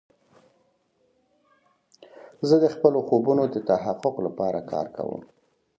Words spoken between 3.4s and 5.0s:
د تحقق لپاره کار